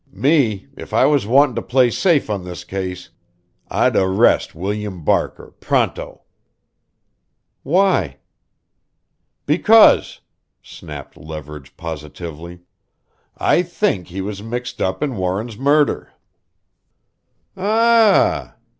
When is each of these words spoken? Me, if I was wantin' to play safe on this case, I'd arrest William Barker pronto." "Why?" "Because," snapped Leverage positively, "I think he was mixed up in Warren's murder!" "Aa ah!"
Me, 0.13 0.65
if 0.75 0.95
I 0.95 1.05
was 1.05 1.27
wantin' 1.27 1.53
to 1.57 1.61
play 1.61 1.91
safe 1.91 2.27
on 2.27 2.43
this 2.43 2.63
case, 2.63 3.09
I'd 3.69 3.95
arrest 3.95 4.55
William 4.55 5.03
Barker 5.03 5.53
pronto." 5.59 6.23
"Why?" 7.61 8.17
"Because," 9.45 10.19
snapped 10.63 11.17
Leverage 11.17 11.77
positively, 11.77 12.61
"I 13.37 13.61
think 13.61 14.07
he 14.07 14.21
was 14.21 14.41
mixed 14.41 14.81
up 14.81 15.03
in 15.03 15.17
Warren's 15.17 15.59
murder!" 15.59 16.11
"Aa 17.55 18.55
ah!" 18.55 18.55